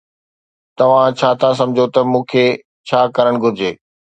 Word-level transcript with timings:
توهان 0.77 1.09
ڇا 1.19 1.29
ٿا 1.39 1.49
سمجهو 1.59 1.85
ته 1.93 2.01
مون 2.11 2.23
کي 2.31 2.45
ڇا 2.87 2.99
ڪرڻ 3.15 3.35
گهرجي؟ 3.43 3.71